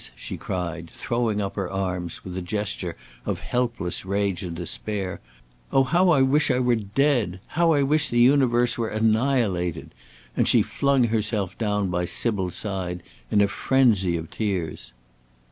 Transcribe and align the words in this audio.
she 0.15 0.35
cried, 0.35 0.89
throwing 0.89 1.39
up 1.39 1.55
her 1.55 1.71
arms 1.71 2.23
with 2.25 2.35
a 2.35 2.41
gesture 2.41 2.95
of 3.23 3.37
helpless 3.37 4.03
rage 4.03 4.41
and 4.41 4.55
despair. 4.55 5.21
"Oh, 5.71 5.83
how 5.83 6.09
I 6.09 6.23
wish 6.23 6.49
I 6.49 6.57
were 6.57 6.73
dead! 6.73 7.39
how 7.49 7.73
I 7.73 7.83
wish 7.83 8.07
the 8.07 8.17
universe 8.17 8.79
were 8.79 8.89
annihilated!" 8.89 9.93
and 10.35 10.47
she 10.47 10.63
flung 10.63 11.03
herself 11.03 11.55
down 11.59 11.91
by 11.91 12.05
Sybil's 12.05 12.55
side 12.55 13.03
in 13.29 13.41
a 13.41 13.47
frenzy 13.47 14.17
of 14.17 14.31
tears. 14.31 14.91